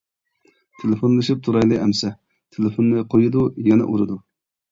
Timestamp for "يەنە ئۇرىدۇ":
3.71-4.17